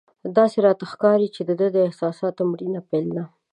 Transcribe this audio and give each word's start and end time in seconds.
داسې 0.37 0.57
ښکاري 0.91 1.27
چې 1.35 1.41
د 1.49 1.51
ده 1.59 1.67
د 1.75 1.77
احساساتو 1.87 2.41
مړینه 2.51 2.81
پیل 2.89 3.07
ده. 3.15 3.23